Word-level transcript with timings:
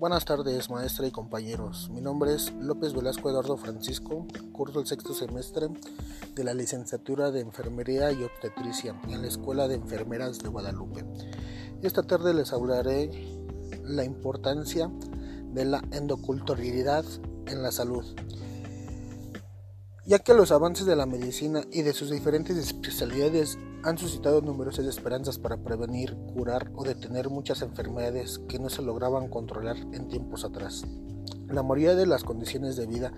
Buenas 0.00 0.24
tardes, 0.24 0.70
maestra 0.70 1.06
y 1.06 1.10
compañeros. 1.10 1.90
Mi 1.90 2.00
nombre 2.00 2.32
es 2.32 2.54
López 2.54 2.94
Velasco 2.94 3.28
Eduardo 3.28 3.58
Francisco, 3.58 4.26
curso 4.50 4.80
el 4.80 4.86
sexto 4.86 5.12
semestre 5.12 5.68
de 6.34 6.42
la 6.42 6.54
licenciatura 6.54 7.30
de 7.30 7.40
Enfermería 7.40 8.10
y 8.10 8.24
Obstetricia 8.24 8.98
en 9.10 9.20
la 9.20 9.28
Escuela 9.28 9.68
de 9.68 9.74
Enfermeras 9.74 10.38
de 10.38 10.48
Guadalupe. 10.48 11.04
Esta 11.82 12.02
tarde 12.02 12.32
les 12.32 12.50
hablaré 12.54 13.10
la 13.84 14.02
importancia 14.02 14.90
de 15.52 15.66
la 15.66 15.82
endoculturalidad 15.92 17.04
en 17.44 17.62
la 17.62 17.70
salud 17.70 18.06
ya 20.06 20.18
que 20.18 20.34
los 20.34 20.50
avances 20.50 20.86
de 20.86 20.96
la 20.96 21.06
medicina 21.06 21.62
y 21.70 21.82
de 21.82 21.92
sus 21.92 22.10
diferentes 22.10 22.56
especialidades 22.56 23.58
han 23.82 23.98
suscitado 23.98 24.42
numerosas 24.42 24.86
esperanzas 24.86 25.38
para 25.38 25.56
prevenir, 25.56 26.14
curar 26.34 26.70
o 26.74 26.84
detener 26.84 27.30
muchas 27.30 27.62
enfermedades 27.62 28.38
que 28.48 28.58
no 28.58 28.68
se 28.68 28.82
lograban 28.82 29.28
controlar 29.28 29.76
en 29.92 30.08
tiempos 30.08 30.44
atrás. 30.44 30.84
La 31.48 31.62
mayoría 31.62 31.94
de 31.94 32.06
las 32.06 32.24
condiciones 32.24 32.76
de 32.76 32.86
vida 32.86 33.12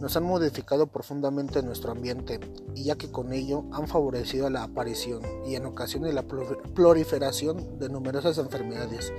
nos 0.00 0.16
han 0.16 0.24
modificado 0.24 0.86
profundamente 0.86 1.62
nuestro 1.62 1.92
ambiente 1.92 2.40
y 2.74 2.84
ya 2.84 2.96
que 2.96 3.10
con 3.10 3.32
ello 3.32 3.64
han 3.72 3.86
favorecido 3.86 4.48
la 4.48 4.62
aparición 4.62 5.20
y 5.46 5.54
en 5.54 5.66
ocasiones 5.66 6.14
la 6.14 6.24
proliferación 6.24 7.78
de 7.78 7.90
numerosas 7.90 8.38
enfermedades 8.38 9.12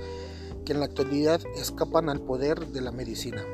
que 0.64 0.72
en 0.72 0.80
la 0.80 0.86
actualidad 0.86 1.40
escapan 1.56 2.08
al 2.08 2.20
poder 2.20 2.66
de 2.68 2.80
la 2.80 2.90
medicina. 2.90 3.44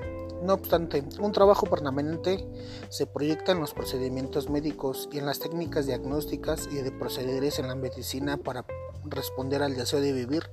No 0.43 0.55
obstante, 0.55 1.03
un 1.21 1.33
trabajo 1.33 1.67
permanente 1.67 2.47
se 2.91 3.07
proyecta 3.07 3.53
en 3.53 3.61
los 3.61 3.75
procedimientos 3.75 4.49
médicos 4.49 5.09
y 5.13 5.19
en 5.19 5.27
las 5.27 5.41
técnicas 5.41 5.87
diagnósticas 5.87 6.69
y 6.71 6.77
de 6.77 6.93
procederes 6.93 7.59
en 7.59 7.69
la 7.69 7.75
medicina 7.75 8.37
para 8.37 8.65
responder 9.05 9.63
al 9.63 9.75
deseo 9.75 10.01
de 10.01 10.13
vivir 10.13 10.49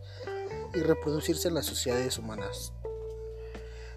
y 0.73 0.79
reproducirse 0.79 1.47
en 1.47 1.53
las 1.53 1.67
sociedades 1.67 2.17
humanas. 2.17 2.73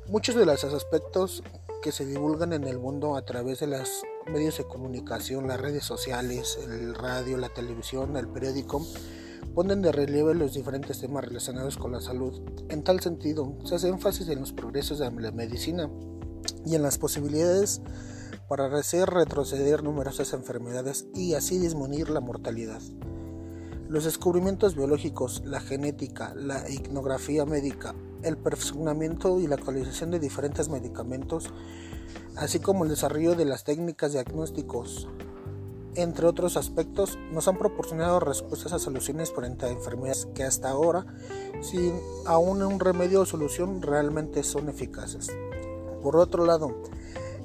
Muchos 0.07 0.35
de 0.35 0.47
los 0.47 0.63
aspectos 0.65 1.43
que 1.83 1.93
se 1.93 2.05
divulgan 2.05 2.53
en 2.53 2.65
el 2.65 2.79
mundo 2.79 3.17
a 3.17 3.25
través 3.25 3.61
de 3.61 3.67
los 3.67 4.03
medios 4.27 4.59
de 4.59 4.65
comunicación, 4.65 5.49
las 5.49 5.61
redes 5.61 5.85
sociales, 5.85 6.59
el 6.63 6.95
radio, 6.95 7.37
la 7.39 7.49
televisión, 7.49 8.17
el 8.17 8.29
periódico, 8.29 8.85
ponen 9.55 9.83
de 9.83 9.93
relieve 9.93 10.35
los 10.35 10.55
diferentes 10.55 11.01
temas 11.01 11.25
relacionados 11.25 11.77
con 11.77 11.93
la 11.93 12.01
salud. 12.01 12.41
En 12.69 12.85
tal 12.85 13.01
sentido, 13.01 13.57
se 13.65 13.75
hace 13.75 13.89
énfasis 13.89 14.29
en 14.29 14.41
los 14.41 14.53
progresos 14.53 14.99
de 14.99 15.11
la 15.11 15.31
medicina 15.33 15.91
y 16.65 16.75
en 16.75 16.83
las 16.83 16.99
posibilidades 16.99 17.81
para 18.49 18.67
hacer 18.79 19.09
retroceder 19.11 19.83
numerosas 19.83 20.33
enfermedades 20.33 21.07
y 21.15 21.35
así 21.35 21.59
disminuir 21.59 22.09
la 22.09 22.21
mortalidad. 22.21 22.81
Los 23.89 24.05
descubrimientos 24.05 24.75
biológicos, 24.75 25.43
la 25.45 25.61
genética, 25.61 26.35
la 26.35 26.69
ignografía 26.69 27.45
médica, 27.45 27.95
el 28.23 28.37
perfeccionamiento 28.37 29.41
y 29.41 29.47
la 29.47 29.55
actualización 29.55 30.11
de 30.11 30.19
diferentes 30.19 30.69
medicamentos, 30.69 31.53
así 32.37 32.59
como 32.59 32.85
el 32.85 32.91
desarrollo 32.91 33.35
de 33.35 33.45
las 33.45 33.65
técnicas 33.65 34.13
diagnósticos, 34.13 35.09
entre 35.95 36.27
otros 36.27 36.57
aspectos, 36.57 37.19
nos 37.33 37.49
han 37.49 37.59
proporcionado 37.59 38.21
respuestas 38.21 38.73
a 38.73 38.79
soluciones 38.79 39.33
frente 39.33 39.67
a 39.67 39.71
enfermedades 39.71 40.27
que 40.35 40.45
hasta 40.45 40.71
ahora, 40.71 41.07
sin 41.61 41.99
aún 42.27 42.63
un 42.63 42.81
remedio 42.81 43.23
o 43.23 43.27
solución, 43.27 43.83
realmente 43.83 44.43
son 44.43 44.69
eficaces. 44.69 45.29
Por 46.03 46.17
otro 46.17 46.47
lado, 46.47 46.83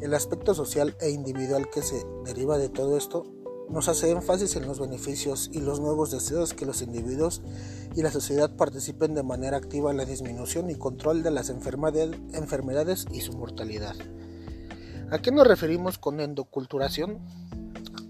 el 0.02 0.14
aspecto 0.14 0.54
social 0.54 0.96
e 1.00 1.10
individual 1.10 1.70
que 1.70 1.82
se 1.82 2.06
deriva 2.26 2.58
de 2.58 2.70
todo 2.70 2.98
esto 2.98 3.26
nos 3.70 3.88
hace 3.88 4.12
énfasis 4.12 4.56
en 4.56 4.68
los 4.68 4.80
beneficios 4.80 5.50
y 5.52 5.62
los 5.62 5.80
nuevos 5.80 6.12
deseos 6.12 6.54
que 6.54 6.66
los 6.66 6.82
individuos 6.82 7.42
y 7.96 8.02
la 8.02 8.12
sociedad 8.12 8.56
participen 8.56 9.16
de 9.16 9.24
manera 9.24 9.58
activa 9.58 9.92
en 9.92 9.98
la 9.98 10.06
disminución 10.06 10.70
y 10.70 10.76
control 10.76 11.24
de 11.24 11.32
las 11.32 11.50
enfermedades 11.50 13.06
y 13.12 13.22
su 13.22 13.34
mortalidad. 13.34 13.96
¿A 15.10 15.20
qué 15.20 15.32
nos 15.32 15.48
referimos 15.48 15.98
con 15.98 16.20
endoculturación? 16.20 17.20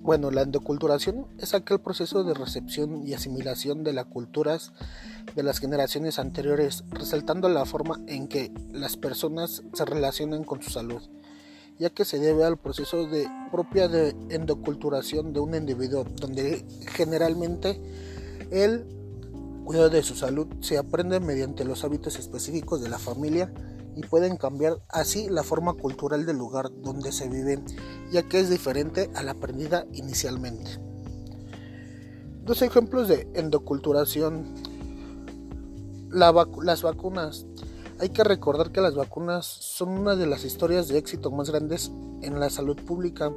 Bueno, 0.03 0.31
la 0.31 0.41
endoculturación 0.41 1.27
es 1.39 1.53
aquel 1.53 1.79
proceso 1.79 2.25
de 2.25 2.33
recepción 2.33 3.07
y 3.07 3.13
asimilación 3.13 3.85
de 3.85 3.93
las 3.93 4.05
culturas 4.07 4.73
de 5.33 5.43
las 5.43 5.59
generaciones 5.59 6.19
anteriores, 6.19 6.83
resaltando 6.91 7.47
la 7.47 7.63
forma 7.63 8.01
en 8.07 8.27
que 8.27 8.51
las 8.73 8.97
personas 8.97 9.63
se 9.71 9.85
relacionan 9.85 10.43
con 10.43 10.61
su 10.61 10.71
salud, 10.71 11.01
ya 11.79 11.89
que 11.89 12.03
se 12.03 12.19
debe 12.19 12.43
al 12.43 12.57
proceso 12.57 13.07
de 13.07 13.29
propia 13.49 13.87
de 13.87 14.13
endoculturación 14.27 15.31
de 15.31 15.39
un 15.39 15.55
individuo, 15.55 16.03
donde 16.03 16.65
generalmente 16.97 17.79
el 18.51 18.85
cuidado 19.63 19.89
de 19.89 20.03
su 20.03 20.15
salud 20.15 20.47
se 20.59 20.77
aprende 20.77 21.21
mediante 21.21 21.63
los 21.63 21.85
hábitos 21.85 22.19
específicos 22.19 22.81
de 22.81 22.89
la 22.89 22.99
familia 22.99 23.53
y 23.95 24.01
pueden 24.01 24.37
cambiar 24.37 24.81
así 24.89 25.29
la 25.29 25.43
forma 25.43 25.73
cultural 25.73 26.25
del 26.25 26.37
lugar 26.37 26.69
donde 26.81 27.11
se 27.11 27.29
vive, 27.29 27.63
ya 28.11 28.23
que 28.23 28.39
es 28.39 28.49
diferente 28.49 29.09
a 29.15 29.23
la 29.23 29.31
aprendida 29.31 29.85
inicialmente. 29.93 30.79
Dos 32.43 32.61
ejemplos 32.61 33.07
de 33.07 33.27
endoculturación. 33.33 34.53
las 36.09 36.81
vacunas. 36.81 37.45
Hay 37.99 38.09
que 38.09 38.23
recordar 38.23 38.71
que 38.71 38.81
las 38.81 38.95
vacunas 38.95 39.45
son 39.45 39.89
una 39.89 40.15
de 40.15 40.27
las 40.27 40.43
historias 40.43 40.87
de 40.87 40.97
éxito 40.97 41.31
más 41.31 41.49
grandes 41.49 41.91
en 42.21 42.39
la 42.39 42.49
salud 42.49 42.75
pública, 42.75 43.31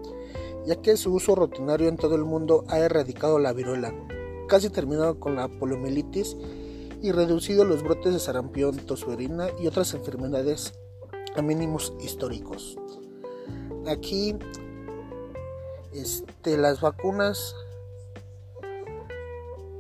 ya 0.67 0.77
que 0.77 0.97
su 0.97 1.15
uso 1.15 1.35
rutinario 1.35 1.89
en 1.89 1.97
todo 1.97 2.17
el 2.17 2.25
mundo 2.25 2.65
ha 2.69 2.79
erradicado 2.79 3.39
la 3.39 3.53
viruela, 3.53 3.95
casi 4.49 4.71
terminado 4.71 5.21
con 5.21 5.37
la 5.37 5.49
poliomielitis 5.49 6.37
y 7.03 7.13
reducido 7.13 7.65
los 7.65 7.83
brotes 7.83 8.13
de 8.13 8.21
sarampión, 8.21 8.77
tosferina 8.79 9.49
y 9.61 9.67
otras 9.67 9.95
enfermedades 9.95 10.73
a 11.37 11.43
mínimos 11.43 11.93
históricos. 12.01 12.77
Aquí 13.87 14.37
este, 15.93 16.57
las 16.59 16.81
vacunas 16.81 17.55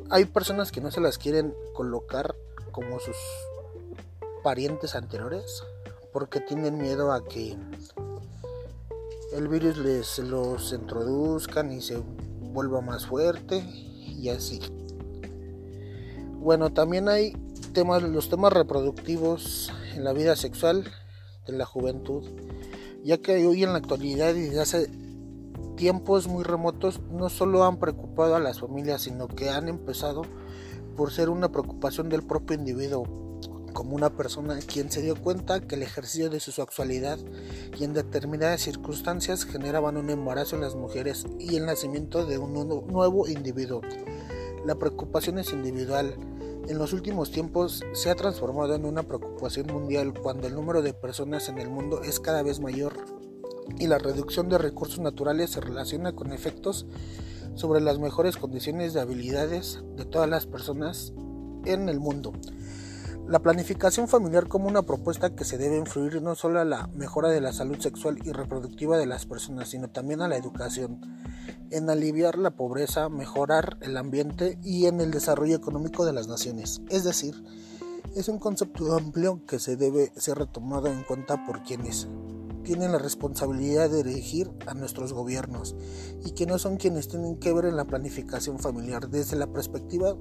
hay 0.08 0.24
personas 0.24 0.70
que 0.70 0.80
no 0.80 0.90
se 0.90 1.00
las 1.00 1.18
quieren 1.18 1.54
colocar 1.74 2.36
como 2.70 3.00
sus 3.00 3.16
parientes 4.42 4.94
anteriores 4.94 5.64
porque 6.12 6.40
tienen 6.40 6.78
miedo 6.78 7.12
a 7.12 7.24
que 7.24 7.56
el 9.32 9.48
virus 9.48 9.76
les 9.78 10.18
los 10.20 10.72
introduzcan 10.72 11.72
y 11.72 11.82
se 11.82 12.00
vuelva 12.40 12.80
más 12.80 13.06
fuerte 13.06 13.58
y 13.58 14.28
así. 14.28 14.60
Bueno, 16.46 16.72
también 16.72 17.08
hay 17.08 17.32
temas, 17.72 18.04
los 18.04 18.28
temas 18.28 18.52
reproductivos 18.52 19.72
en 19.96 20.04
la 20.04 20.12
vida 20.12 20.36
sexual 20.36 20.84
de 21.44 21.52
la 21.52 21.66
juventud, 21.66 22.22
ya 23.02 23.18
que 23.18 23.44
hoy 23.44 23.64
en 23.64 23.72
la 23.72 23.78
actualidad 23.78 24.32
y 24.36 24.42
desde 24.42 24.60
hace 24.60 24.90
tiempos 25.74 26.28
muy 26.28 26.44
remotos 26.44 27.00
no 27.10 27.30
solo 27.30 27.64
han 27.64 27.80
preocupado 27.80 28.36
a 28.36 28.38
las 28.38 28.60
familias, 28.60 29.02
sino 29.02 29.26
que 29.26 29.50
han 29.50 29.66
empezado 29.66 30.22
por 30.96 31.10
ser 31.10 31.30
una 31.30 31.50
preocupación 31.50 32.08
del 32.08 32.22
propio 32.22 32.56
individuo, 32.56 33.40
como 33.72 33.96
una 33.96 34.10
persona 34.10 34.56
quien 34.60 34.88
se 34.92 35.02
dio 35.02 35.20
cuenta 35.20 35.58
que 35.58 35.74
el 35.74 35.82
ejercicio 35.82 36.30
de 36.30 36.38
su 36.38 36.52
sexualidad 36.52 37.18
y 37.76 37.82
en 37.82 37.92
determinadas 37.92 38.60
circunstancias 38.60 39.44
generaban 39.46 39.96
un 39.96 40.10
embarazo 40.10 40.54
en 40.54 40.62
las 40.62 40.76
mujeres 40.76 41.26
y 41.40 41.56
el 41.56 41.66
nacimiento 41.66 42.24
de 42.24 42.38
un 42.38 42.52
nuevo 42.86 43.26
individuo. 43.26 43.80
La 44.64 44.76
preocupación 44.76 45.38
es 45.40 45.52
individual, 45.52 46.16
en 46.68 46.78
los 46.78 46.92
últimos 46.92 47.30
tiempos 47.30 47.84
se 47.92 48.10
ha 48.10 48.14
transformado 48.14 48.74
en 48.74 48.84
una 48.84 49.04
preocupación 49.04 49.66
mundial 49.68 50.12
cuando 50.14 50.46
el 50.46 50.54
número 50.54 50.82
de 50.82 50.92
personas 50.92 51.48
en 51.48 51.58
el 51.58 51.70
mundo 51.70 52.02
es 52.02 52.18
cada 52.18 52.42
vez 52.42 52.60
mayor 52.60 52.94
y 53.78 53.86
la 53.86 53.98
reducción 53.98 54.48
de 54.48 54.58
recursos 54.58 54.98
naturales 54.98 55.50
se 55.50 55.60
relaciona 55.60 56.12
con 56.12 56.32
efectos 56.32 56.86
sobre 57.54 57.80
las 57.80 57.98
mejores 57.98 58.36
condiciones 58.36 58.94
de 58.94 59.00
habilidades 59.00 59.82
de 59.96 60.04
todas 60.04 60.28
las 60.28 60.46
personas 60.46 61.12
en 61.64 61.88
el 61.88 62.00
mundo. 62.00 62.32
La 63.28 63.40
planificación 63.40 64.06
familiar 64.06 64.46
como 64.46 64.68
una 64.68 64.82
propuesta 64.82 65.34
que 65.34 65.44
se 65.44 65.58
debe 65.58 65.76
influir 65.76 66.22
no 66.22 66.36
solo 66.36 66.60
a 66.60 66.64
la 66.64 66.86
mejora 66.94 67.28
de 67.28 67.40
la 67.40 67.52
salud 67.52 67.76
sexual 67.80 68.18
y 68.24 68.30
reproductiva 68.30 68.98
de 68.98 69.06
las 69.06 69.26
personas, 69.26 69.70
sino 69.70 69.88
también 69.88 70.22
a 70.22 70.28
la 70.28 70.36
educación, 70.36 71.00
en 71.72 71.90
aliviar 71.90 72.38
la 72.38 72.52
pobreza, 72.52 73.08
mejorar 73.08 73.78
el 73.80 73.96
ambiente 73.96 74.60
y 74.62 74.86
en 74.86 75.00
el 75.00 75.10
desarrollo 75.10 75.56
económico 75.56 76.04
de 76.04 76.12
las 76.12 76.28
naciones. 76.28 76.82
Es 76.88 77.02
decir, 77.02 77.42
es 78.14 78.28
un 78.28 78.38
concepto 78.38 78.96
amplio 78.96 79.44
que 79.44 79.58
se 79.58 79.74
debe 79.74 80.12
ser 80.14 80.38
retomado 80.38 80.86
en 80.86 81.02
cuenta 81.02 81.44
por 81.44 81.64
quienes 81.64 82.06
tienen 82.62 82.92
la 82.92 82.98
responsabilidad 82.98 83.90
de 83.90 84.04
dirigir 84.04 84.52
a 84.68 84.74
nuestros 84.74 85.12
gobiernos 85.12 85.74
y 86.24 86.30
que 86.30 86.46
no 86.46 86.58
son 86.58 86.76
quienes 86.76 87.08
tienen 87.08 87.38
que 87.38 87.52
ver 87.52 87.64
en 87.64 87.76
la 87.76 87.86
planificación 87.86 88.60
familiar 88.60 89.08
desde 89.08 89.36
la 89.36 89.48
perspectiva 89.48 90.16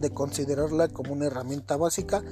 de 0.00 0.10
considerarla 0.10 0.88
como 0.88 1.12
una 1.12 1.26
herramienta 1.26 1.76
básica 1.76 2.22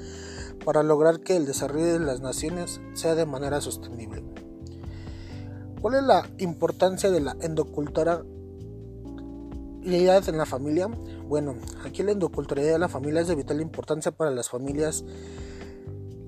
para 0.65 0.83
lograr 0.83 1.21
que 1.21 1.35
el 1.35 1.45
desarrollo 1.45 1.93
de 1.93 1.99
las 1.99 2.21
naciones 2.21 2.81
sea 2.93 3.15
de 3.15 3.25
manera 3.25 3.61
sostenible. 3.61 4.23
¿Cuál 5.81 5.95
es 5.95 6.03
la 6.03 6.29
importancia 6.39 7.09
de 7.09 7.21
la 7.21 7.37
endoculturalidad 7.39 8.27
en 10.27 10.37
la 10.37 10.45
familia? 10.45 10.87
Bueno, 11.27 11.55
aquí 11.85 12.03
la 12.03 12.11
endoculturalidad 12.11 12.73
de 12.73 12.79
la 12.79 12.89
familia 12.89 13.21
es 13.21 13.27
de 13.29 13.35
vital 13.35 13.61
importancia 13.61 14.11
para 14.11 14.31
las 14.31 14.49
familias 14.49 15.05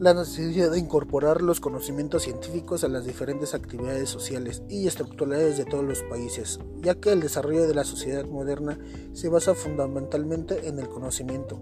la 0.02 0.16
necesidad 0.16 0.72
de 0.72 0.80
incorporar 0.80 1.44
los 1.44 1.60
conocimientos 1.60 2.24
científicos 2.24 2.84
a 2.84 2.88
las 2.88 3.06
diferentes 3.06 3.54
actividades 3.54 4.10
sociales 4.10 4.64
y 4.68 4.88
estructurales 4.88 5.60
de 5.60 5.66
todos 5.66 5.84
los 5.84 6.02
países, 6.02 6.60
ya 6.80 6.96
que 6.96 7.12
el 7.12 7.20
desarrollo 7.20 7.68
de 7.68 7.76
la 7.76 7.84
sociedad 7.84 8.26
moderna 8.26 8.80
se 9.14 9.30
basa 9.30 9.54
fundamentalmente 9.54 10.68
en 10.68 10.80
el 10.80 10.90
conocimiento. 10.90 11.60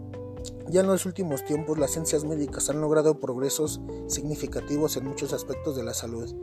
Ya 0.69 0.79
en 0.79 0.87
los 0.87 1.05
últimos 1.05 1.43
tiempos 1.43 1.77
las 1.77 1.91
ciencias 1.91 2.23
médicas 2.23 2.69
han 2.69 2.79
logrado 2.79 3.19
progresos 3.19 3.81
significativos 4.07 4.95
en 4.95 5.03
muchos 5.03 5.33
aspectos 5.33 5.75
de 5.75 5.83
la 5.83 5.93
salud, 5.93 6.33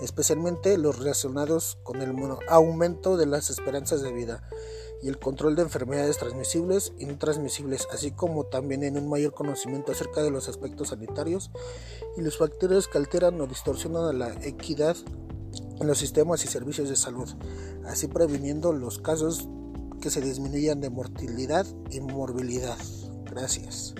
especialmente 0.00 0.78
los 0.78 1.00
relacionados 1.00 1.76
con 1.82 2.00
el 2.00 2.14
aumento 2.48 3.18
de 3.18 3.26
las 3.26 3.50
esperanzas 3.50 4.00
de 4.00 4.12
vida 4.12 4.42
y 5.02 5.08
el 5.08 5.18
control 5.18 5.56
de 5.56 5.62
enfermedades 5.62 6.18
transmisibles 6.18 6.92
y 6.98 7.06
no 7.06 7.18
transmisibles, 7.18 7.88
así 7.92 8.12
como 8.12 8.44
también 8.44 8.84
en 8.84 8.96
un 8.96 9.08
mayor 9.08 9.34
conocimiento 9.34 9.92
acerca 9.92 10.22
de 10.22 10.30
los 10.30 10.48
aspectos 10.48 10.88
sanitarios 10.88 11.50
y 12.16 12.22
los 12.22 12.38
factores 12.38 12.86
que 12.86 12.98
alteran 12.98 13.40
o 13.40 13.46
distorsionan 13.46 14.18
la 14.18 14.32
equidad 14.42 14.96
en 15.80 15.86
los 15.86 15.98
sistemas 15.98 16.44
y 16.44 16.48
servicios 16.48 16.88
de 16.88 16.96
salud, 16.96 17.28
así 17.86 18.06
previniendo 18.06 18.72
los 18.72 18.98
casos 18.98 19.48
que 20.00 20.10
se 20.10 20.20
disminuyan 20.20 20.80
de 20.80 20.90
mortalidad 20.90 21.66
y 21.90 22.00
morbilidad. 22.00 22.78
Gracias. 23.24 23.94